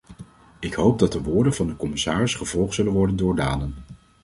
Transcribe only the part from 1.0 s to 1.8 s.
de woorden van de